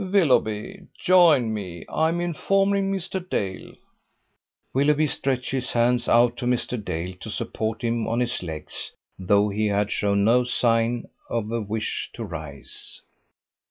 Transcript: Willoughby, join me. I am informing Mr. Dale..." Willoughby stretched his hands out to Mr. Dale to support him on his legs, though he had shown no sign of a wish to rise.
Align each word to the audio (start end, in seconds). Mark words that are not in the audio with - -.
Willoughby, 0.03 0.87
join 0.97 1.53
me. 1.53 1.85
I 1.87 2.09
am 2.09 2.21
informing 2.21 2.91
Mr. 2.91 3.19
Dale..." 3.29 3.75
Willoughby 4.73 5.05
stretched 5.05 5.51
his 5.51 5.73
hands 5.73 6.09
out 6.09 6.37
to 6.37 6.45
Mr. 6.47 6.83
Dale 6.83 7.13
to 7.19 7.29
support 7.29 7.83
him 7.83 8.07
on 8.07 8.19
his 8.19 8.41
legs, 8.41 8.93
though 9.19 9.49
he 9.49 9.67
had 9.67 9.91
shown 9.91 10.23
no 10.23 10.43
sign 10.43 11.07
of 11.29 11.51
a 11.51 11.61
wish 11.61 12.09
to 12.15 12.23
rise. 12.23 13.03